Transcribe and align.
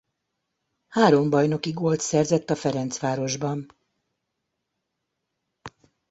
Három 0.87 1.29
bajnoki 1.29 1.71
gólt 1.71 1.99
szerzett 1.99 2.49
a 2.49 2.55
Ferencvárosban. 2.55 3.73